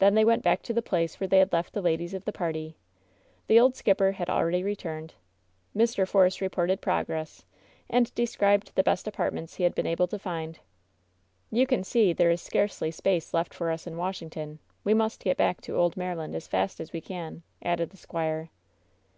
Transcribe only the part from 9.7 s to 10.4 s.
been able to